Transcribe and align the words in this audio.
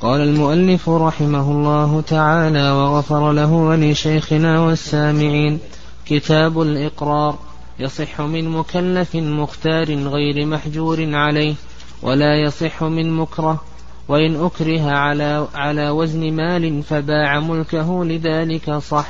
قال 0.00 0.20
المؤلف 0.20 0.88
رحمه 0.88 1.50
الله 1.52 2.00
تعالى 2.00 2.70
وغفر 2.70 3.32
له 3.32 3.52
ولشيخنا 3.52 4.60
والسامعين 4.60 5.58
كتاب 6.06 6.62
الإقرار 6.62 7.38
يصح 7.78 8.20
من 8.20 8.48
مكلف 8.48 9.16
مختار 9.16 9.94
غير 9.94 10.46
محجور 10.46 11.14
عليه 11.14 11.54
ولا 12.02 12.42
يصح 12.42 12.82
من 12.82 13.12
مكره 13.12 13.62
وإن 14.08 14.44
أكره 14.44 14.90
على 14.90 15.48
على 15.54 15.90
وزن 15.90 16.32
مال 16.32 16.82
فباع 16.82 17.40
ملكه 17.40 18.04
لذلك 18.04 18.70
صح 18.70 19.08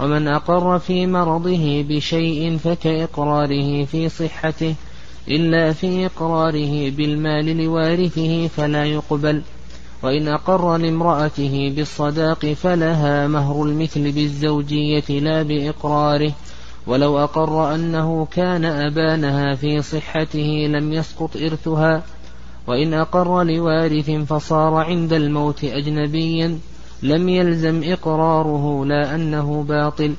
ومن 0.00 0.28
أقر 0.28 0.78
في 0.78 1.06
مرضه 1.06 1.84
بشيء 1.88 2.56
فكإقراره 2.56 3.84
في 3.84 4.08
صحته 4.08 4.74
إلا 5.28 5.72
في 5.72 6.06
إقراره 6.06 6.90
بالمال 6.90 7.64
لوارثه 7.64 8.48
فلا 8.48 8.84
يقبل. 8.84 9.42
وإن 10.02 10.28
أقر 10.28 10.76
لامرأته 10.76 11.72
بالصداق 11.76 12.46
فلها 12.46 13.26
مهر 13.26 13.62
المثل 13.62 14.12
بالزوجية 14.12 15.20
لا 15.20 15.42
بإقراره. 15.42 16.32
ولو 16.86 17.18
أقر 17.18 17.74
أنه 17.74 18.26
كان 18.26 18.64
أبانها 18.64 19.54
في 19.54 19.82
صحته 19.82 20.66
لم 20.70 20.92
يسقط 20.92 21.36
إرثها. 21.36 22.02
وإن 22.66 22.94
أقر 22.94 23.42
لوارث 23.42 24.10
فصار 24.10 24.74
عند 24.74 25.12
الموت 25.12 25.64
أجنبيا 25.64 26.58
لم 27.02 27.28
يلزم 27.28 27.82
إقراره 27.84 28.84
لا 28.84 29.14
أنه 29.14 29.62
باطل. 29.68 30.14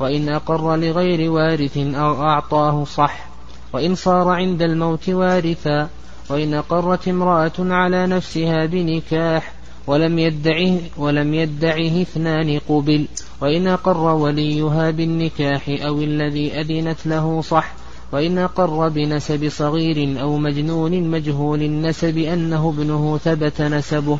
وإن 0.00 0.28
أقر 0.28 0.76
لغير 0.76 1.30
وارث 1.30 1.76
أو 1.76 2.22
أعطاه 2.22 2.84
صح. 2.84 3.26
وإن 3.72 3.94
صار 3.94 4.28
عند 4.28 4.62
الموت 4.62 5.08
وارثا 5.08 5.88
وإن 6.28 6.54
أقرت 6.54 7.08
امرأة 7.08 7.52
على 7.58 8.06
نفسها 8.06 8.66
بنكاح 8.66 9.52
ولم 9.86 10.18
يدعه 10.18 10.78
ولم 10.96 11.34
يدعه 11.34 12.02
اثنان 12.02 12.60
قبل 12.68 13.06
وإن 13.40 13.66
أقر 13.66 14.14
وليها 14.14 14.90
بالنكاح 14.90 15.68
أو 15.68 16.00
الذي 16.00 16.60
أذنت 16.60 17.06
له 17.06 17.42
صح 17.42 17.72
وإن 18.12 18.38
أقر 18.38 18.88
بنسب 18.88 19.48
صغير 19.48 20.20
أو 20.20 20.36
مجنون 20.36 21.02
مجهول 21.10 21.62
النسب 21.62 22.18
أنه 22.18 22.68
ابنه 22.68 23.18
ثبت 23.18 23.62
نسبه 23.62 24.18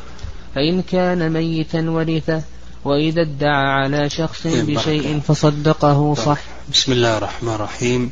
فإن 0.55 0.81
كان 0.81 1.33
ميتا 1.33 1.89
ورثه 1.89 2.41
وإذا 2.85 3.21
ادعى 3.21 3.65
على 3.65 4.09
شخص 4.09 4.47
بشيء 4.47 5.19
فصدقه 5.19 6.13
صح. 6.13 6.39
بسم 6.71 6.91
الله 6.91 7.17
الرحمن 7.17 7.53
الرحيم. 7.53 8.11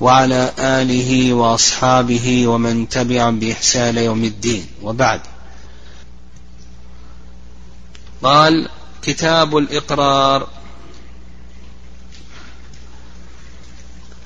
وعلى 0.00 0.52
آله 0.58 1.34
وأصحابه 1.34 2.46
ومن 2.46 2.88
تبعهم 2.88 3.38
بإحسان 3.38 3.98
يوم 3.98 4.24
الدين. 4.24 4.66
وبعد. 4.82 5.20
قال 8.22 8.68
كتاب 9.02 9.56
الإقرار. 9.56 10.48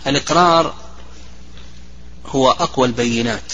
الإقرار 0.06 0.74
هو 2.26 2.50
أقوى 2.50 2.86
البينات 2.86 3.52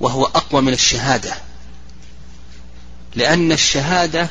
وهو 0.00 0.24
أقوى 0.24 0.62
من 0.62 0.72
الشهادة 0.72 1.34
لأن 3.14 3.52
الشهادة 3.52 4.30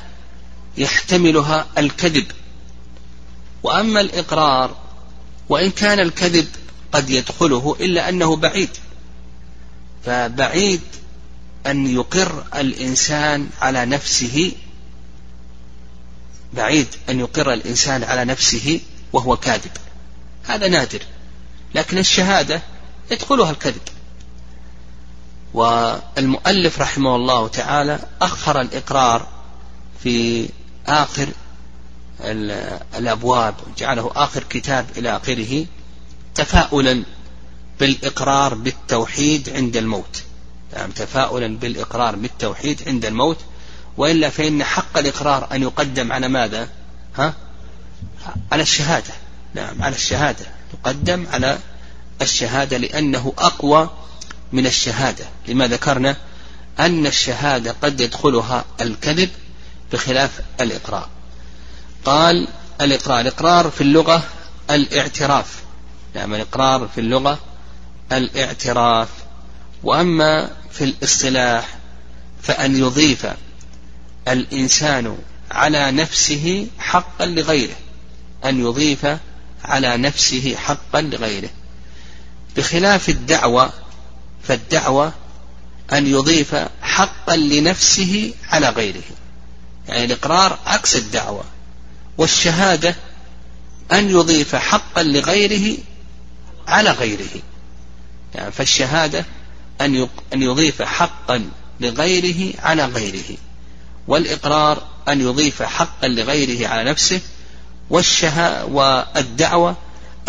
يحتملها 0.78 1.68
الكذب. 1.78 2.32
وأما 3.64 4.02
الإقرار 4.02 4.76
وإن 5.52 5.72
كان 5.72 6.00
الكذب 6.00 6.48
قد 6.92 7.10
يدخله 7.10 7.76
إلا 7.80 8.10
أنه 8.10 8.36
بعيد. 8.36 8.70
فبعيد 10.06 10.82
أن 11.68 11.88
يقر 11.88 12.44
الإنسان 12.56 13.50
على 13.62 13.86
نفسه 13.86 14.52
بعيد 16.54 16.88
أن 17.10 17.20
يقر 17.20 17.54
الإنسان 17.54 18.04
على 18.04 18.26
نفسه 18.26 18.80
وهو 19.14 19.38
كاذب. 19.38 19.72
هذا 20.44 20.68
نادر. 20.68 21.02
لكن 21.76 21.98
الشهادة 21.98 22.62
يدخلها 23.12 23.52
الكذب. 23.52 23.82
والمؤلف 25.54 26.82
رحمه 26.82 27.16
الله 27.16 27.48
تعالى 27.48 28.00
أخر 28.22 28.62
الإقرار 28.62 29.28
في 30.04 30.50
آخر 30.88 31.28
الأبواب 32.98 33.56
جعله 33.78 34.12
آخر 34.16 34.44
كتاب 34.44 34.86
إلى 34.98 35.18
آخره 35.18 35.66
تفاؤلا 36.36 37.04
بالإقرار 37.80 38.54
بالتوحيد 38.54 39.50
عند 39.50 39.78
الموت. 39.78 40.24
يعني 40.74 40.94
تفاؤلا 40.94 41.58
بالإقرار 41.58 42.16
بالتوحيد 42.16 42.82
عند 42.88 43.06
الموت. 43.06 43.38
وإلا 43.98 44.30
فإن 44.30 44.64
حق 44.64 44.98
الإقرار 44.98 45.48
أن 45.52 45.62
يقدم 45.62 46.12
على 46.12 46.28
ماذا؟ 46.28 46.70
ها؟ 47.18 47.34
على 48.52 48.62
الشهادة. 48.62 49.14
نعم 49.54 49.84
على 49.84 49.96
الشهادة. 49.96 50.46
يقدم 50.74 51.26
على 51.32 51.58
الشهادة 52.22 52.78
لأنه 52.78 53.34
أقوى 53.38 53.90
من 54.52 54.66
الشهادة. 54.66 55.26
لما 55.48 55.68
ذكرنا 55.68 56.18
أن 56.80 57.08
الشهادة 57.08 57.76
قد 57.82 58.02
يدخلها 58.02 58.66
الكذب 58.82 59.30
بخلاف 59.94 60.42
الإقرار. 60.62 61.10
قال 62.06 62.48
الإقرار. 62.82 63.20
الإقرار 63.20 63.70
في 63.70 63.82
اللغة 63.82 64.24
الاعتراف. 64.70 65.62
نعم 66.16 66.34
الإقرار 66.34 66.90
في 66.96 67.02
اللغة 67.02 67.40
الاعتراف. 68.12 69.10
وأما 69.84 70.50
في 70.72 70.84
الاصطلاح 70.84 71.78
فأن 72.44 72.78
يضيف 72.78 73.28
الإنسان 74.28 75.18
على 75.52 75.92
نفسه 75.92 76.68
حقا 76.80 77.26
لغيره. 77.26 77.76
أن 78.46 78.60
يضيف 78.60 79.08
على 79.66 79.98
نفسه 79.98 80.56
حقا 80.56 81.02
لغيره. 81.02 81.50
بخلاف 82.58 83.10
الدعوة 83.10 83.74
فالدعوة 84.44 85.14
أن 85.94 86.08
يضيف 86.08 86.56
حقا 86.82 87.36
لنفسه 87.36 88.34
على 88.50 88.70
غيره. 88.70 89.04
يعني 89.88 90.06
الإقرار 90.06 90.60
عكس 90.66 90.96
الدعوة. 90.96 91.44
والشهادة 92.22 92.96
أن 93.92 94.10
يضيف 94.10 94.56
حقا 94.56 95.04
لغيره 95.04 95.78
على 96.68 96.92
غيره. 96.92 97.42
يعني 98.36 98.52
فالشهادة 98.52 99.26
أن 99.82 100.42
يضيف 100.42 100.82
حقا 100.82 101.50
لغيره 101.80 102.54
على 102.60 102.86
غيره. 102.86 103.38
والإقرار 104.08 104.84
أن 105.08 105.22
يضيف 105.22 105.64
حقا 105.64 106.08
لغيره 106.08 106.68
على 106.68 106.90
نفسه. 106.90 107.22
والشها 107.90 108.64
والدعوة 108.64 109.76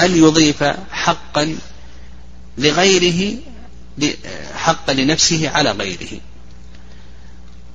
أن 0.01 0.17
يضيف 0.17 0.65
حقا 0.91 1.57
لغيره 2.59 3.37
حقا 4.55 4.93
لنفسه 4.93 5.49
على 5.49 5.71
غيره. 5.71 6.21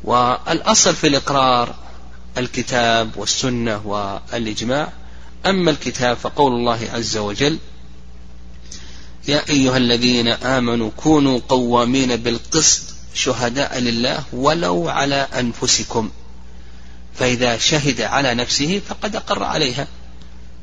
والأصل 0.04 0.96
في 0.96 1.08
الإقرار 1.08 1.76
الكتاب 2.38 3.12
والسنة 3.18 3.88
والإجماع. 3.88 4.94
أما 5.46 5.72
الكتاب 5.72 6.18
فقول 6.18 6.52
الله 6.54 6.90
عز 6.94 7.18
وجل 7.18 7.58
يا 9.28 9.50
أيها 9.50 9.78
الذين 9.78 10.28
آمنوا 10.28 10.92
كونوا 10.98 11.40
قوامين 11.50 12.16
بالقسط 12.16 12.84
شهداء 13.14 13.80
لله 13.80 14.24
ولو 14.34 14.90
على 14.90 15.28
أنفسكم. 15.40 16.10
فإذا 17.16 17.58
شهد 17.58 18.02
على 18.02 18.34
نفسه 18.34 18.82
فقد 18.90 19.16
أقر 19.16 19.44
عليها. 19.44 19.88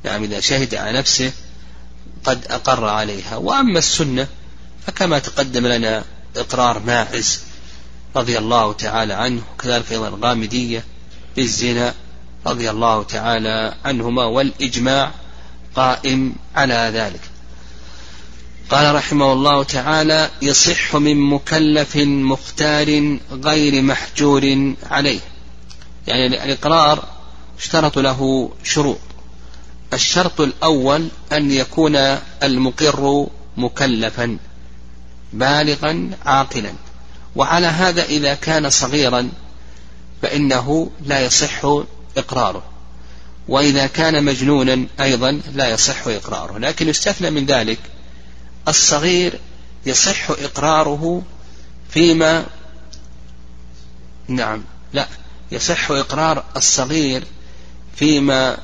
نعم 0.04 0.22
إذا 0.22 0.40
شهد 0.40 0.74
على 0.74 0.98
نفسه 0.98 1.32
قد 2.24 2.46
أقر 2.50 2.84
عليها. 2.84 3.36
وأما 3.36 3.78
السنة 3.78 4.28
فكما 4.86 5.18
تقدم 5.18 5.66
لنا 5.66 6.04
إقرار 6.36 6.78
ماعز 6.78 7.40
رضي 8.16 8.38
الله 8.38 8.72
تعالى 8.72 9.14
عنه 9.14 9.42
وكذلك 9.54 9.92
أيضا 9.92 10.08
الغامدية 10.08 10.84
بالزنا 11.36 11.94
رضي 12.46 12.70
الله 12.70 13.02
تعالى 13.02 13.74
عنهما 13.84 14.24
والإجماع 14.24 15.10
قائم 15.76 16.34
على 16.56 16.90
ذلك. 16.94 17.20
قال 18.70 18.94
رحمه 18.94 19.32
الله 19.32 19.62
تعالى 19.62 20.30
يصح 20.42 20.96
من 20.96 21.20
مكلف 21.20 21.96
مختار 21.96 23.18
غير 23.32 23.82
محجور 23.82 24.74
عليه. 24.90 25.20
يعني 26.06 26.44
الإقرار 26.44 27.08
اشترطوا 27.58 28.02
له 28.02 28.50
شروط. 28.64 28.98
الشرط 29.92 30.40
الأول 30.40 31.08
أن 31.32 31.50
يكون 31.50 31.96
المقر 32.42 33.26
مكلفا 33.56 34.38
بالغا 35.32 36.10
عاقلا. 36.26 36.72
وعلى 37.36 37.66
هذا 37.66 38.04
إذا 38.04 38.34
كان 38.34 38.70
صغيرا 38.70 39.30
فإنه 40.22 40.90
لا 41.04 41.20
يصح 41.20 41.64
إقراره. 42.16 42.62
وإذا 43.48 43.86
كان 43.86 44.24
مجنونا 44.24 44.86
أيضا 45.00 45.40
لا 45.54 45.68
يصح 45.68 46.06
إقراره. 46.06 46.58
لكن 46.58 46.88
يستثنى 46.88 47.30
من 47.30 47.46
ذلك 47.46 47.78
الصغير 48.68 49.40
يصح 49.86 50.30
إقراره 50.30 51.22
فيما 51.90 52.46
نعم 54.28 54.64
لا 54.92 55.08
يصح 55.52 55.90
إقرار 55.90 56.44
الصغير 56.56 57.24
فيما 57.96 58.58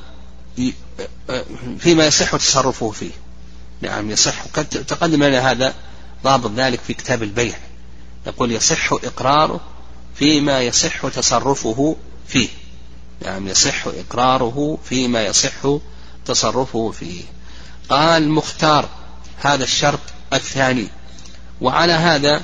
فيما 1.79 2.07
يصح 2.07 2.37
تصرفه 2.37 2.91
فيه. 2.91 3.11
نعم 3.81 4.11
يصح 4.11 4.45
قد 4.55 4.65
تقدم 4.65 5.25
لنا 5.25 5.51
هذا 5.51 5.75
ضابط 6.25 6.51
ذلك 6.51 6.81
في 6.81 6.95
كتاب 6.95 7.23
البيع. 7.23 7.59
يقول 8.27 8.53
يصح 8.53 8.93
إقراره 8.93 9.61
فيما 10.21 10.61
يصح 10.61 11.09
تصرفه 11.09 11.97
فيه. 12.29 12.49
نعم 13.25 13.49
يصح 13.49 13.87
إقراره 13.87 14.79
فيما 14.85 15.27
يصح 15.27 15.79
تصرفه 16.27 16.91
فيه. 16.91 17.23
قال 17.89 18.29
مختار 18.29 18.89
هذا 19.37 19.65
الشرط 19.65 20.01
الثاني. 20.33 20.89
وعلى 21.61 21.93
هذا 21.93 22.43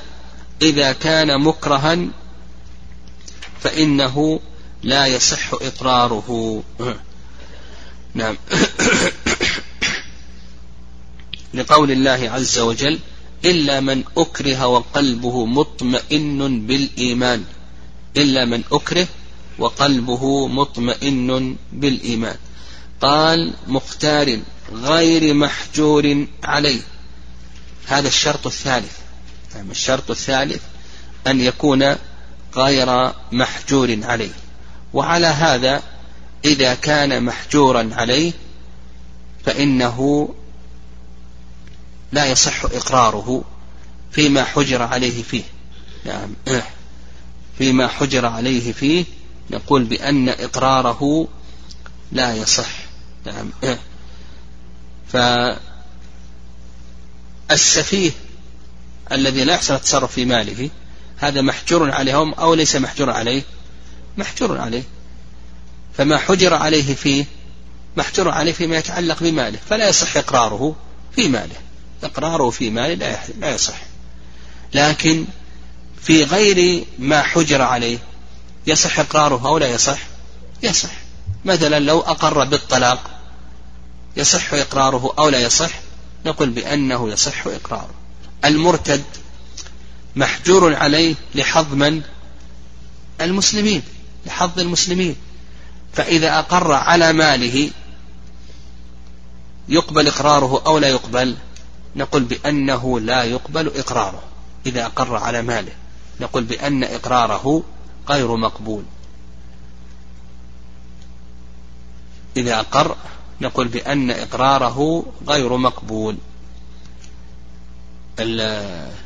إذا 0.63 0.93
كان 0.93 1.41
مكرها 1.41 1.99
فإنه 3.61 4.41
لا 4.83 5.07
يصح 5.07 5.53
إقراره. 5.53 6.63
نعم. 8.15 8.37
لقول 11.55 11.91
الله 11.91 12.31
عز 12.31 12.59
وجل 12.59 12.99
إلا 13.45 13.81
من 13.81 14.05
أكره 14.17 14.67
وقلبه 14.67 15.47
مطمئن 15.47 16.67
بالإيمان. 16.67 17.45
إلا 18.17 18.45
من 18.45 18.63
أكره 18.73 19.09
وقلبه 19.59 20.49
مطمئن 20.49 21.57
بالإيمان. 21.73 22.37
قال 23.01 23.55
مختار 23.67 24.39
غير 24.73 25.35
محجور 25.35 26.27
عليه. 26.45 26.81
هذا 27.87 28.09
الشرط 28.09 28.47
الثالث. 28.47 28.99
يعني 29.55 29.71
الشرط 29.71 30.11
الثالث 30.11 30.63
أن 31.27 31.41
يكون 31.41 31.97
غير 32.57 33.13
محجور 33.33 33.99
عليه. 34.03 34.33
وعلى 34.93 35.27
هذا 35.27 35.83
إذا 36.45 36.75
كان 36.75 37.23
محجورا 37.23 37.91
عليه 37.93 38.33
فإنه 39.45 40.29
لا 42.13 42.27
يصح 42.27 42.65
إقراره 42.65 43.45
فيما 44.13 44.45
حجر 44.45 44.83
عليه 44.83 45.23
فيه. 45.23 45.43
نعم. 46.05 46.35
فيما 47.59 47.89
حجر 47.89 48.27
عليه 48.27 48.73
فيه 48.73 49.05
نقول 49.51 49.85
بأن 49.85 50.29
إقراره 50.29 51.29
لا 52.13 52.35
يصح. 52.35 52.69
نعم. 53.27 53.51
فالسفيه 57.49 58.11
الذي 59.13 59.45
لا 59.45 59.55
يحسن 59.55 59.75
التصرف 59.75 60.13
في 60.13 60.25
ماله 60.25 60.71
هذا 61.17 61.41
محجور 61.43 61.91
عليهم 61.91 62.35
أو 62.35 62.55
ليس 62.55 62.77
محجور 62.77 63.11
عليه؟ 63.11 63.43
محجور 64.17 64.59
عليه. 64.59 64.83
فما 65.97 66.19
حجر 66.19 66.55
عليه 66.55 66.95
فيه 66.95 67.25
محجور 67.97 68.29
عليه 68.29 68.53
فيما 68.53 68.77
يتعلق 68.77 69.23
بماله 69.23 69.59
فلا 69.69 69.89
يصح 69.89 70.17
إقراره 70.17 70.77
في 71.17 71.29
ماله. 71.29 71.57
إقراره 72.03 72.51
في 72.51 72.71
ماله 72.71 73.19
لا 73.41 73.55
يصح. 73.55 73.81
لكن 74.75 75.25
في 76.03 76.25
غير 76.25 76.85
ما 76.99 77.23
حجر 77.23 77.63
عليه. 77.63 77.99
يصح 78.67 79.01
إقراره 79.01 79.49
أو 79.49 79.59
لا 79.59 79.67
يصح؟ 79.67 79.99
يصح. 80.63 80.91
مثلا 81.45 81.81
لو 81.81 82.01
أقر 82.01 82.45
بالطلاق 82.45 83.11
يصح 84.17 84.55
إقراره 84.55 85.15
أو 85.19 85.29
لا 85.29 85.41
يصح؟ 85.41 85.71
نقول 86.27 86.51
بأنه 86.51 87.11
يصح 87.11 87.47
إقراره. 87.47 87.95
المرتد 88.45 89.05
محجور 90.17 90.75
عليه 90.75 91.15
لحظ 91.35 91.75
من؟ 91.75 92.03
المسلمين 93.21 93.83
لحظ 94.27 94.61
المسلمين. 94.61 95.17
فإذا 95.93 96.39
أقر 96.39 96.73
على 96.73 97.13
ماله 97.13 97.71
يقبل 99.69 100.07
إقراره 100.07 100.63
أو 100.67 100.79
لا 100.79 100.89
يقبل؟ 100.89 101.37
نقول 101.97 102.23
بأنه 102.23 103.01
لا 103.01 103.25
يقبل 103.25 103.73
إقراره 103.77 104.23
إذا 104.67 104.87
أقر 104.87 105.17
على 105.17 105.43
ماله. 105.43 105.73
نقول 106.21 106.45
بأن 106.45 106.85
إقراره 106.85 107.63
غير 108.09 108.37
مقبول. 108.37 108.83
إذا 112.37 112.61
أقر 112.61 112.97
نقول 113.41 113.69
بأن 113.69 114.11
إقراره 114.11 115.07
غير 115.29 115.57
مقبول. 115.57 116.17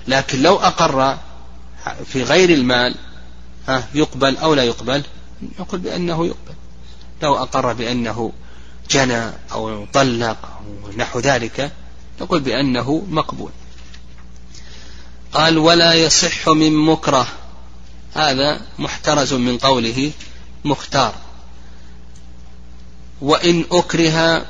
لكن 0.08 0.42
لو 0.42 0.56
أقر 0.56 1.18
في 2.04 2.22
غير 2.22 2.50
المال 2.50 2.94
ها 3.68 3.88
يقبل 3.94 4.36
أو 4.36 4.54
لا 4.54 4.64
يقبل 4.64 5.04
نقول 5.58 5.80
بأنه 5.80 6.26
يقبل. 6.26 6.54
لو 7.22 7.36
أقر 7.36 7.72
بأنه 7.72 8.32
جنى 8.90 9.30
أو 9.52 9.86
طلق 9.92 10.36
أو 10.44 10.92
نحو 10.96 11.18
ذلك 11.18 11.72
نقول 12.20 12.40
بأنه 12.40 13.06
مقبول. 13.10 13.50
قال 15.32 15.58
ولا 15.58 15.94
يصح 15.94 16.48
من 16.48 16.72
مكره. 16.72 17.26
هذا 18.14 18.60
محترز 18.78 19.32
من 19.34 19.58
قوله 19.58 20.12
مختار. 20.64 21.14
وإن 23.20 23.64
أكره 23.72 24.46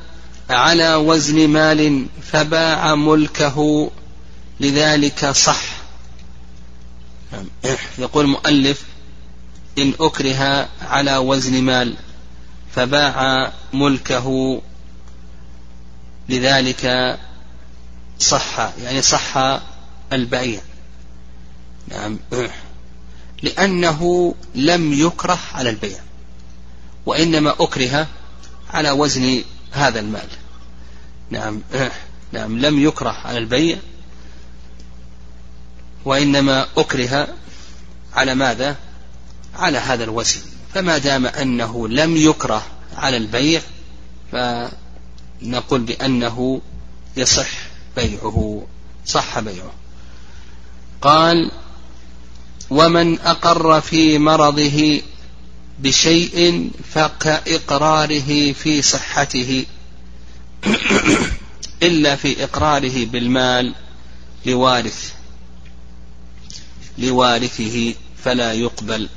على 0.51 0.95
وزن 0.95 1.49
مال 1.49 2.07
فباع 2.23 2.95
ملكه 2.95 3.91
لذلك 4.61 5.27
صح. 5.31 5.63
يقول 7.99 8.25
المؤلف 8.25 8.83
إن 9.79 9.93
أكره 10.01 10.69
على 10.83 11.17
وزن 11.17 11.63
مال 11.63 11.95
فباع 12.75 13.53
ملكه 13.73 14.61
لذلك 16.29 17.17
صح 18.19 18.71
يعني 18.83 19.03
صح 19.03 19.61
البيع. 20.13 20.61
نعم. 21.89 22.19
لأنه 23.43 24.35
لم 24.55 24.93
يكره 24.93 25.39
على 25.55 25.71
البيع 25.71 25.99
وإنما 27.07 27.55
أكره 27.61 28.07
على 28.71 28.91
وزن 28.91 29.43
هذا 29.73 30.01
المال. 30.01 30.29
نعم. 31.31 31.61
نعم. 32.33 32.59
لم 32.59 32.79
يكره 32.79 33.11
على 33.25 33.39
البيع 33.39 33.79
وإنما 36.05 36.67
أكره 36.77 37.29
على 38.15 38.35
ماذا؟ 38.35 38.77
على 39.55 39.79
هذا 39.79 40.05
الوزن. 40.05 40.41
فما 40.75 40.99
دام 40.99 41.27
أنه 41.27 41.89
لم 41.89 42.17
يكره 42.17 42.67
على 42.97 43.17
البيع 43.17 43.61
فنقول 44.33 45.81
بأنه 45.81 46.61
يصح 47.17 47.49
بيعه 47.97 48.67
صح 49.07 49.39
بيعه. 49.41 49.73
قال 51.03 51.51
ومن 52.71 53.21
أقر 53.21 53.81
في 53.81 54.19
مرضه 54.19 55.03
بشيء 55.79 56.71
فكإقراره 56.95 58.53
في 58.53 58.83
صحته 58.83 59.67
إلا 61.83 62.17
في 62.17 62.45
إقراره 62.45 63.05
بالمال 63.05 63.75
لوارث 64.47 65.13
لوارثه 66.99 67.95
فلا 68.25 68.53
يقبل. 68.53 69.09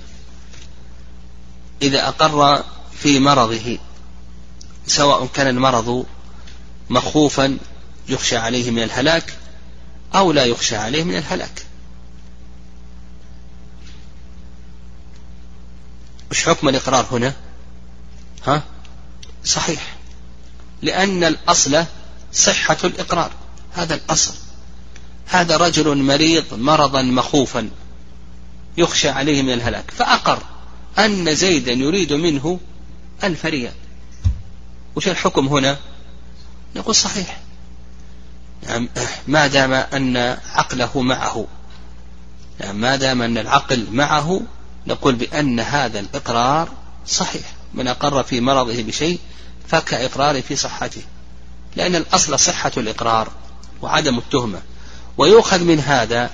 إذا 1.82 2.08
أقر 2.08 2.64
في 2.98 3.20
مرضه 3.20 3.78
سواء 4.88 5.26
كان 5.26 5.48
المرض 5.48 6.06
مخوفا 6.90 7.58
يخشى 8.10 8.38
عليه 8.38 8.72
من 8.72 8.84
الهلاك 8.84 9.34
أو 10.16 10.32
لا 10.32 10.46
يخشى 10.46 10.76
عليه 10.76 11.04
من 11.04 11.16
الهلاك. 11.16 11.63
وش 16.34 16.46
حكم 16.46 16.70
الإقرار 16.70 17.08
هنا؟ 17.12 17.34
ها؟ 18.48 18.64
صحيح. 19.46 19.96
لأن 20.82 21.24
الأصل 21.24 21.86
صحة 22.34 22.78
الإقرار. 22.84 23.32
هذا 23.74 23.96
الأصل. 23.96 24.34
هذا 25.28 25.58
رجل 25.58 25.98
مريض 25.98 26.54
مرضا 26.54 27.02
مخوفا 27.02 27.70
يخشى 28.78 29.10
عليه 29.10 29.42
من 29.42 29.54
الهلاك. 29.54 29.92
فأقر 29.92 30.44
أن 31.00 31.36
زيدا 31.36 31.72
يريد 31.72 32.14
منه 32.14 32.60
ألف 33.24 33.46
ريال 33.46 33.74
وش 34.96 35.08
الحكم 35.08 35.48
هنا؟ 35.48 35.78
نقول 36.76 36.96
صحيح. 36.96 37.42
يعني 38.64 38.90
ما 39.28 39.48
دام 39.48 39.74
أن 39.74 40.18
عقله 40.46 41.02
معه. 41.02 41.48
يعني 42.60 42.78
ما 42.78 42.96
دام 42.96 43.22
أن 43.22 43.38
العقل 43.38 43.88
معه 43.92 44.42
نقول 44.88 45.16
بأن 45.16 45.60
هذا 45.60 46.00
الإقرار 46.00 46.70
صحيح. 47.08 47.54
من 47.74 47.88
أقر 47.88 48.24
في 48.24 48.42
مرضه 48.42 48.82
بشيء 48.82 49.20
فكإقراره 49.68 50.42
في 50.42 50.56
صحته. 50.56 51.02
لأن 51.76 51.96
الأصل 51.96 52.40
صحة 52.40 52.72
الإقرار 52.78 53.32
وعدم 53.82 54.18
التهمة. 54.18 54.62
ويؤخذ 55.18 55.64
من 55.64 55.80
هذا 55.80 56.30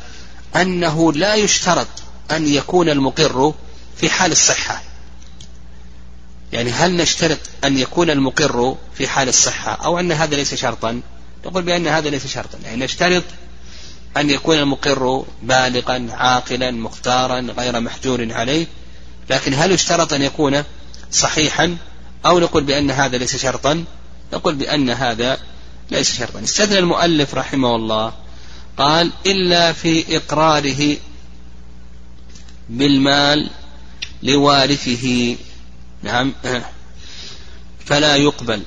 أنه 0.56 1.14
لا 1.14 1.36
يشترط 1.36 1.88
أن 2.32 2.48
يكون 2.48 2.90
المقر 2.90 3.54
في 3.98 4.10
حال 4.10 4.32
الصحة. 4.32 4.82
يعني 6.54 6.72
هل 6.72 6.98
نشترط 6.98 7.40
أن 7.64 7.78
يكون 7.78 8.10
المقر 8.10 8.76
في 8.96 9.08
حال 9.08 9.30
الصحة 9.30 9.72
أو 9.72 10.00
أن 10.00 10.12
هذا 10.12 10.36
ليس 10.36 10.56
شرطا؟ 10.56 11.02
نقول 11.46 11.64
بأن 11.64 11.88
هذا 11.88 12.10
ليس 12.10 12.28
شرطا. 12.28 12.58
يعني 12.64 12.84
نشترط 12.84 13.24
أن 14.18 14.30
يكون 14.30 14.58
المقر 14.58 15.26
بالغا 15.44 16.08
عاقلا 16.12 16.72
مختارا 16.72 17.40
غير 17.40 17.80
محجور 17.80 18.34
عليه. 18.34 18.68
لكن 19.30 19.54
هل 19.54 19.72
يشترط 19.72 20.14
أن 20.14 20.22
يكون 20.22 20.64
صحيحا؟ 21.12 21.78
أو 22.26 22.40
نقول 22.40 22.64
بأن 22.64 22.92
هذا 22.92 23.18
ليس 23.18 23.36
شرطا؟ 23.36 23.86
نقول 24.34 24.56
بأن 24.56 24.90
هذا 24.90 25.38
ليس 25.92 26.18
شرطا. 26.18 26.44
استثنى 26.44 26.80
المؤلف 26.80 27.36
رحمه 27.36 27.76
الله 27.76 28.14
قال 28.78 29.12
إلا 29.26 29.74
في 29.74 30.18
إقراره 30.18 30.98
بالمال 32.70 33.50
لوارثه. 34.24 35.36
نعم. 36.04 36.34
فلا 37.86 38.16
يقبل. 38.16 38.62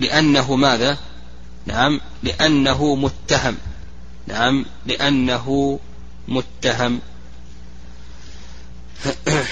لأنه 0.00 0.56
ماذا؟ 0.56 0.98
نعم. 1.66 2.00
لأنه 2.22 2.94
متهم. 2.94 3.56
نعم 4.28 4.66
لأنه 4.86 5.78
متهم. 6.28 7.00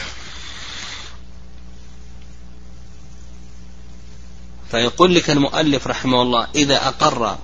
فيقول 4.71 5.15
لك 5.15 5.31
المؤلف 5.31 5.87
رحمه 5.87 6.23
الله 6.23 6.47
إذا 6.55 6.89
أقر 6.89 7.39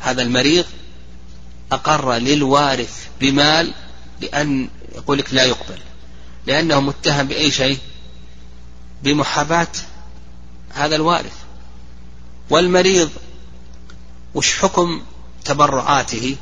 هذا 0.00 0.22
المريض 0.22 0.64
أقر 1.72 2.14
للوارث 2.14 3.08
بمال 3.20 3.74
لأن 4.20 4.68
يقول 4.94 5.18
لك 5.18 5.34
لا 5.34 5.44
يقبل. 5.44 5.78
لأنه 6.46 6.80
متهم 6.80 7.26
بأي 7.26 7.50
شيء؟ 7.50 7.78
بمحاباة 9.02 9.68
هذا 10.70 10.96
الوارث. 10.96 11.36
والمريض 12.50 13.10
وش 14.34 14.58
حكم 14.58 15.02
تبرعاته؟ 15.44 16.36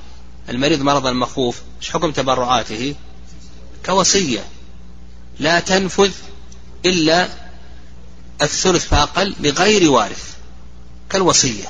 المريض 0.49 0.81
مرضا 0.81 1.13
مخوف 1.13 1.63
وش 1.81 1.91
حكم 1.91 2.11
تبرعاته؟ 2.11 2.95
كوصية. 3.87 4.45
لا 5.39 5.61
تنفذ 5.61 6.13
إلا 6.87 7.29
الثلث 8.43 8.87
فأقل 8.87 9.35
لغير 9.41 9.91
وارث. 9.91 10.35
كالوصية. 11.11 11.69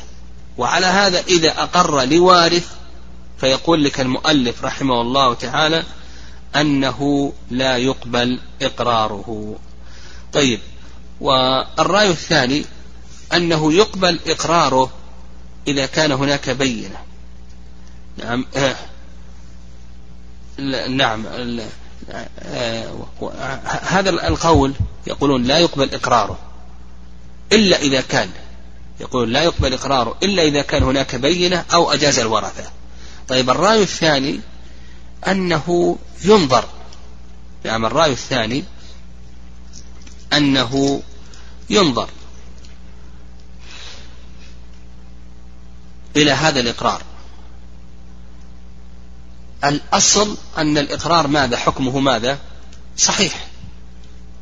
وعلى 0.59 0.87
هذا 0.87 1.21
إذا 1.21 1.63
أقر 1.63 2.05
لوارث 2.05 2.67
فيقول 3.41 3.85
لك 3.85 4.01
المؤلف 4.01 4.65
رحمه 4.65 5.01
الله 5.01 5.35
تعالى 5.35 5.85
أنه 6.57 7.33
لا 7.51 7.77
يقبل 7.77 8.41
إقراره. 8.63 9.57
طيب 10.33 10.61
والرأي 11.21 12.11
الثاني 12.11 12.65
أنه 13.33 13.73
يقبل 13.73 14.21
إقراره 14.27 14.91
إذا 15.69 15.87
كان 15.87 16.13
هناك 16.13 16.51
بينة. 16.51 17.08
نعم. 18.19 18.45
نعم. 20.89 21.27
هذا 23.83 24.11
القول 24.11 24.75
يقولون 25.07 25.45
لا 25.45 25.59
يقبل 25.59 25.95
إقراره 25.95 26.39
إلا 27.53 27.81
إذا 27.81 28.01
كان 28.01 28.31
يقول 29.01 29.33
لا 29.33 29.43
يقبل 29.43 29.75
إقراره 29.75 30.17
إلا 30.23 30.43
إذا 30.43 30.63
كان 30.63 30.83
هناك 30.83 31.15
بينة 31.15 31.65
أو 31.73 31.93
أجاز 31.93 32.19
الورثة. 32.19 32.71
طيب 33.29 33.51
الرأي 33.51 33.83
الثاني 33.83 34.41
أنه 35.29 35.99
ينظر 36.25 36.65
نعم 37.65 37.87
الرأي 37.87 38.13
الثاني 38.13 38.65
أنه 40.33 41.03
ينظر 41.71 42.09
إلى 46.17 46.33
هذا 46.33 46.61
الإقرار. 46.61 47.03
الأصل 49.65 50.37
أن 50.59 50.79
الإقرار 50.79 51.27
ماذا؟ 51.27 51.57
حكمه 51.57 51.99
ماذا؟ 51.99 52.39
صحيح. 52.97 53.47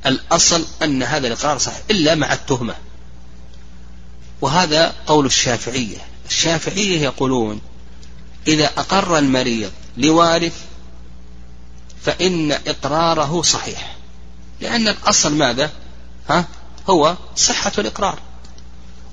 الأصل 0.06 0.64
أن 0.82 1.02
هذا 1.02 1.26
الإقرار 1.26 1.58
صحيح 1.58 1.82
إلا 1.90 2.14
مع 2.14 2.32
التهمة. 2.32 2.74
وهذا 4.40 4.94
قول 5.06 5.26
الشافعية. 5.26 5.98
الشافعية 6.28 7.00
يقولون 7.00 7.60
إذا 8.48 8.66
أقر 8.66 9.18
المريض 9.18 9.70
لوارث 9.96 10.54
فإن 12.02 12.52
إقراره 12.52 13.42
صحيح. 13.42 13.96
لأن 14.60 14.88
الأصل 14.88 15.34
ماذا؟ 15.34 15.70
ها؟ 16.30 16.44
هو 16.90 17.16
صحة 17.36 17.72
الإقرار. 17.78 18.18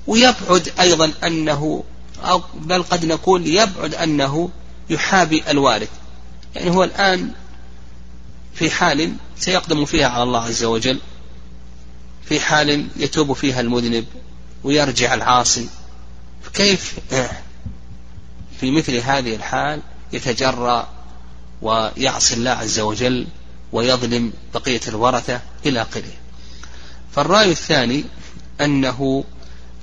ويبعد 0.06 0.72
أيضا 0.80 1.12
أنه 1.24 1.84
أو 2.24 2.42
بل 2.54 2.82
قد 2.82 3.04
نقول 3.04 3.46
يبعد 3.46 3.94
أنه 3.94 4.50
يحابي 4.90 5.42
الوارث 5.50 5.90
يعني 6.56 6.70
هو 6.70 6.84
الآن 6.84 7.30
في 8.54 8.70
حال 8.70 9.12
سيقدم 9.38 9.84
فيها 9.84 10.08
على 10.08 10.22
الله 10.22 10.40
عز 10.42 10.64
وجل 10.64 11.00
في 12.24 12.40
حال 12.40 12.86
يتوب 12.96 13.32
فيها 13.32 13.60
المذنب 13.60 14.04
ويرجع 14.64 15.14
العاصي. 15.14 15.68
كيف 16.54 16.94
في 18.60 18.70
مثل 18.70 18.96
هذه 18.96 19.34
الحال 19.34 19.80
يتجرأ 20.12 20.88
ويعصي 21.62 22.34
الله 22.34 22.50
عز 22.50 22.80
وجل 22.80 23.26
ويظلم 23.72 24.32
بقية 24.54 24.80
الورثة 24.88 25.40
إلى 25.66 25.82
آخره؟ 25.82 26.12
فالرأي 27.12 27.50
الثاني 27.50 28.04
أنه 28.60 29.24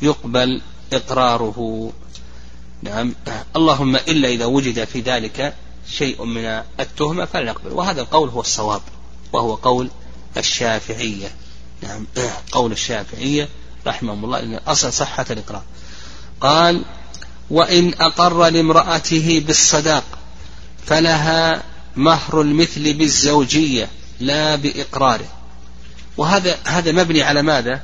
يقبل 0.02 0.62
إقراره 0.94 1.92
نعم. 2.84 3.14
اللهم 3.56 3.96
إلا 3.96 4.30
إذا 4.30 4.46
وجد 4.46 4.84
في 4.84 5.02
ذلك 5.02 5.54
شيء 5.90 6.24
من 6.24 6.64
التهمة 6.80 7.26
فلا 7.26 7.52
نقبل 7.52 7.72
وهذا 7.72 8.02
القول 8.02 8.30
هو 8.30 8.42
الصواب 8.42 8.82
وهو 9.34 9.56
قول 9.56 9.90
الشافعية. 10.38 11.32
نعم. 11.84 12.08
قول 12.52 12.72
الشافعية 12.72 13.50
رحمهم 13.88 14.26
الله 14.26 14.40
أن 14.40 14.60
أصل 14.68 14.94
صحة 14.94 15.26
الإقرار. 15.32 15.64
قال 16.42 16.82
وإن 17.50 17.94
أقر 18.00 18.50
لامرأته 18.50 19.44
بالصداق 19.48 20.04
فلها 20.86 21.64
مهر 21.96 22.42
المثل 22.42 22.94
بالزوجية 22.94 23.90
لا 24.20 24.56
بإقراره. 24.56 25.28
وهذا 26.18 26.58
هذا 26.64 26.92
مبني 26.92 27.24
على 27.24 27.42
ماذا؟ 27.42 27.82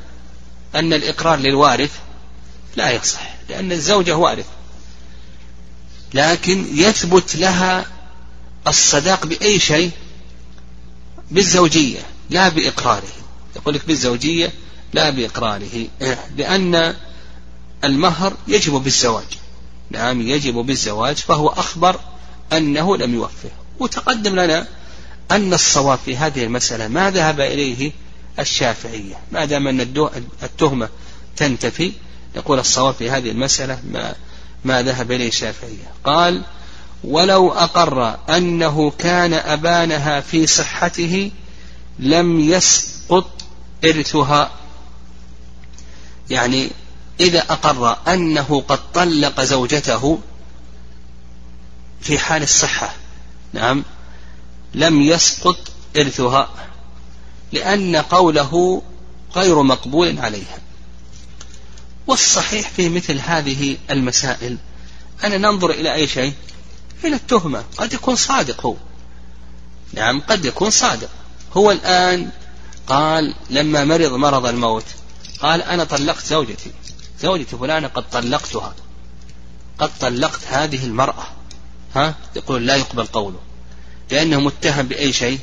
أن 0.75 0.94
الإقرار 0.94 1.39
للوارث 1.39 1.92
لا 2.75 2.92
يصح 2.92 3.36
لأن 3.50 3.72
الزوجة 3.72 4.18
وارث. 4.18 4.46
لكن 6.13 6.65
يثبت 6.77 7.35
لها 7.35 7.85
الصداق 8.67 9.25
بأي 9.25 9.59
شيء؟ 9.59 9.91
بالزوجية 11.31 11.99
لا 12.29 12.49
بإقراره. 12.49 13.07
يقول 13.55 13.73
لك 13.73 13.87
بالزوجية 13.87 14.53
لا 14.93 15.09
بإقراره. 15.09 15.87
لأن 16.37 16.95
المهر 17.83 18.33
يجب 18.47 18.73
بالزواج. 18.73 19.25
نعم 19.91 20.21
يجب 20.21 20.53
بالزواج 20.53 21.15
فهو 21.15 21.47
أخبر 21.47 21.99
أنه 22.53 22.97
لم 22.97 23.13
يوفه. 23.13 23.49
وتقدم 23.79 24.39
لنا 24.39 24.67
أن 25.31 25.53
الصواب 25.53 25.99
في 26.05 26.17
هذه 26.17 26.43
المسألة 26.43 26.87
ما 26.87 27.11
ذهب 27.11 27.39
إليه 27.39 27.91
الشافعية؟ 28.39 29.15
ما 29.31 29.45
دام 29.45 29.67
أن 29.67 29.81
التهمة 30.43 30.89
تنتفي 31.35 31.91
يقول 32.35 32.59
الصواب 32.59 32.93
في 32.93 33.09
هذه 33.09 33.31
المسألة 33.31 33.79
ما, 33.91 34.15
ما 34.65 34.81
ذهب 34.81 35.11
إليه 35.11 35.27
الشافعية. 35.27 35.91
قال 36.03 36.41
ولو 37.03 37.51
أقر 37.51 38.17
أنه 38.29 38.91
كان 38.91 39.33
أبانها 39.33 40.21
في 40.21 40.47
صحته 40.47 41.31
لم 41.99 42.39
يسقط 42.39 43.29
إرثها. 43.85 44.51
يعني 46.29 46.69
إذا 47.19 47.39
أقر 47.39 47.97
أنه 48.07 48.63
قد 48.67 48.79
طلق 48.93 49.41
زوجته 49.41 50.19
في 52.01 52.19
حال 52.19 52.43
الصحة 52.43 52.93
نعم 53.53 53.83
لم 54.73 55.01
يسقط 55.01 55.57
إرثها 55.97 56.49
لأن 57.51 57.95
قوله 57.95 58.81
غير 59.35 59.61
مقبول 59.63 60.19
عليها. 60.19 60.57
والصحيح 62.07 62.69
في 62.69 62.89
مثل 62.89 63.19
هذه 63.19 63.77
المسائل. 63.89 64.57
أن 65.23 65.41
ننظر 65.41 65.69
إلى 65.69 65.93
أي 65.93 66.07
شيء؟ 66.07 66.33
إلى 67.03 67.15
التهمة. 67.15 67.63
قد 67.77 67.93
يكون 67.93 68.15
صادق 68.15 68.65
هو. 68.65 68.75
نعم 69.93 70.21
قد 70.21 70.45
يكون 70.45 70.69
صادق. 70.69 71.09
هو 71.57 71.71
الآن 71.71 72.29
قال 72.87 73.35
لما 73.49 73.83
مرض 73.83 74.13
مرض 74.13 74.45
الموت 74.45 74.85
قال 75.39 75.61
أنا 75.61 75.83
طلقت 75.83 76.25
زوجتي. 76.25 76.71
زوجتي 77.21 77.57
فلانة 77.57 77.87
قد 77.87 78.09
طلقتها. 78.09 78.75
قد 79.79 79.91
طلقت 79.99 80.39
هذه 80.47 80.85
المرأة. 80.85 81.27
ها؟ 81.95 82.15
يقول 82.35 82.67
لا 82.67 82.75
يقبل 82.75 83.05
قوله. 83.05 83.39
لأنه 84.11 84.39
متهم 84.39 84.87
بأي 84.87 85.13
شيء؟ 85.13 85.39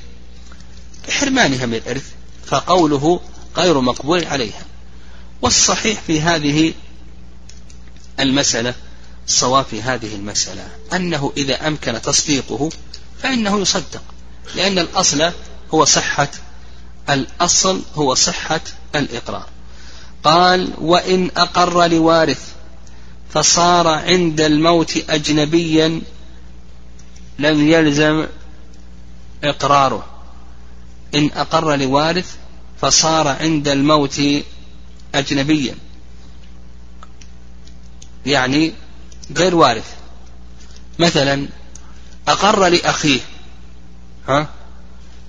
بحرمانها 1.08 1.66
من 1.66 1.74
الإرث 1.74 2.04
فقوله 2.46 3.20
غير 3.56 3.80
مقبول 3.80 4.24
عليها. 4.24 4.62
والصحيح 5.44 6.00
في 6.00 6.20
هذه 6.20 6.74
المسألة 8.20 8.74
الصواب 9.26 9.64
في 9.64 9.82
هذه 9.82 10.14
المسألة 10.14 10.68
أنه 10.92 11.32
إذا 11.36 11.68
أمكن 11.68 12.02
تصديقه 12.02 12.70
فإنه 13.22 13.60
يصدق 13.60 14.02
لأن 14.54 14.78
الأصل 14.78 15.32
هو 15.74 15.84
صحة 15.84 16.28
الأصل 17.10 17.82
هو 17.94 18.14
صحة 18.14 18.60
الإقرار. 18.94 19.46
قال 20.24 20.72
وإن 20.78 21.30
أقر 21.36 21.86
لوارث 21.86 22.48
فصار 23.30 23.88
عند 23.88 24.40
الموت 24.40 25.10
أجنبيا 25.10 26.00
لم 27.38 27.68
يلزم 27.68 28.26
إقراره. 29.44 30.06
إن 31.14 31.30
أقر 31.36 31.76
لوارث 31.76 32.36
فصار 32.80 33.28
عند 33.28 33.68
الموت 33.68 34.20
أجنبيا. 35.14 35.74
يعني 38.26 38.72
غير 39.36 39.54
وارث. 39.54 39.94
مثلا 40.98 41.48
أقر 42.28 42.68
لأخيه 42.68 43.20
ها 44.28 44.48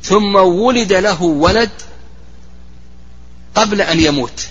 ثم 0.04 0.36
ولد 0.36 0.94
له 0.94 1.22
ولد 1.24 1.72
قبل 3.56 3.82
أن 3.82 4.00
يموت. 4.00 4.48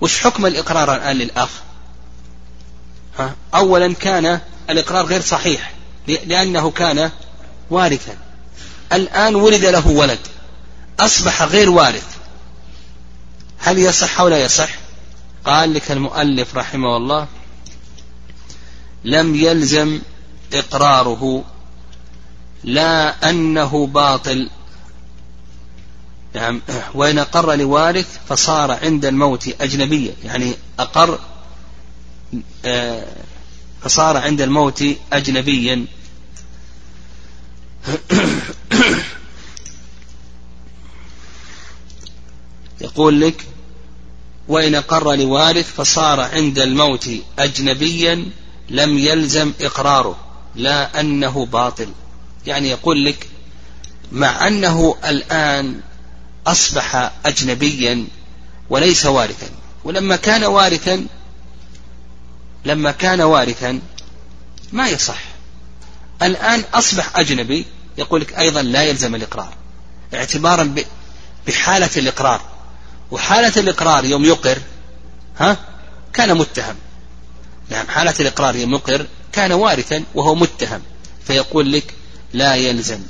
وش 0.00 0.20
حكم 0.20 0.46
الإقرار 0.46 0.94
الآن 0.94 1.16
للأخ؟ 1.16 1.50
ها 3.18 3.34
أولا 3.54 3.94
كان 3.94 4.40
الإقرار 4.70 5.06
غير 5.06 5.20
صحيح 5.20 5.72
لأنه 6.06 6.70
كان 6.70 7.10
وارثا. 7.70 8.16
الآن 8.92 9.34
ولد 9.34 9.64
له 9.64 9.88
ولد 9.88 10.18
أصبح 11.00 11.42
غير 11.42 11.70
وارث. 11.70 12.19
هل 13.60 13.78
يصح 13.78 14.20
أو 14.20 14.28
لا 14.28 14.38
يصح؟ 14.38 14.70
قال 15.44 15.74
لك 15.74 15.90
المؤلف 15.92 16.56
رحمه 16.56 16.96
الله 16.96 17.26
لم 19.04 19.34
يلزم 19.34 20.00
إقراره 20.52 21.44
لا 22.64 23.30
أنه 23.30 23.86
باطل. 23.86 24.50
نعم 26.34 26.62
وإن 26.94 27.18
أقر 27.18 27.54
لوارث 27.54 28.18
فصار 28.28 28.70
عند 28.70 29.04
الموت 29.04 29.48
أجنبيا 29.60 30.14
يعني 30.24 30.54
أقر 30.78 31.18
آه، 32.64 33.06
فصار 33.82 34.16
عند 34.16 34.40
الموت 34.40 34.84
أجنبيا. 35.12 35.86
يقول 42.80 43.20
لك 43.20 43.46
وإن 44.48 44.74
أقر 44.74 45.14
لوارث 45.14 45.72
فصار 45.74 46.20
عند 46.20 46.58
الموت 46.58 47.10
أجنبيا 47.38 48.30
لم 48.70 48.98
يلزم 48.98 49.52
إقراره 49.60 50.16
لا 50.54 51.00
أنه 51.00 51.46
باطل. 51.46 51.88
يعني 52.46 52.68
يقول 52.68 53.04
لك 53.04 53.26
مع 54.12 54.48
أنه 54.48 54.96
الآن 55.04 55.80
أصبح 56.46 57.12
أجنبيا 57.26 58.06
وليس 58.70 59.06
وارثا. 59.06 59.48
ولما 59.84 60.16
كان 60.16 60.44
وارثا 60.44 61.06
لما 62.64 62.90
كان 62.90 63.20
وارثا 63.20 63.80
ما 64.72 64.88
يصح. 64.88 65.22
الآن 66.22 66.64
أصبح 66.74 67.18
أجنبي 67.18 67.66
يقول 67.98 68.20
لك 68.20 68.38
أيضا 68.38 68.62
لا 68.62 68.82
يلزم 68.82 69.14
الإقرار. 69.14 69.54
اعتبارا 70.14 70.74
بحالة 71.46 71.90
الإقرار. 71.96 72.49
وحالة 73.10 73.52
الإقرار 73.56 74.04
يوم 74.04 74.24
يقر 74.24 74.58
ها 75.38 75.56
كان 76.12 76.38
متهم. 76.38 76.76
نعم 77.70 77.86
حالة 77.86 78.14
الإقرار 78.20 78.56
يوم 78.56 78.74
يقر 78.74 79.06
كان 79.32 79.52
وارثا 79.52 80.04
وهو 80.14 80.34
متهم. 80.34 80.82
فيقول 81.26 81.72
لك 81.72 81.94
لا 82.32 82.54
يلزم. 82.54 83.00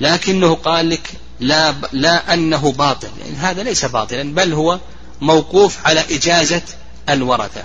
لكنه 0.00 0.54
قال 0.54 0.90
لك 0.90 1.10
لا 1.40 1.74
لا 1.92 2.34
أنه 2.34 2.72
باطل. 2.72 3.08
يعني 3.20 3.36
هذا 3.36 3.62
ليس 3.62 3.84
باطلا 3.84 4.34
بل 4.34 4.52
هو 4.52 4.78
موقوف 5.20 5.86
على 5.86 6.00
إجازة 6.10 6.62
الورثة. 7.08 7.64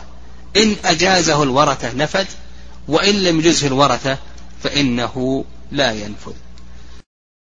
إن 0.58 0.76
أجازه 0.86 1.44
الورثة 1.44 1.94
نفذ 1.94 2.26
وإن 2.88 3.24
لم 3.24 3.40
يجزه 3.40 3.68
الورثة 3.68 4.18
فإنه 4.64 5.46
لا 5.72 5.92
ينفذ 5.92 6.34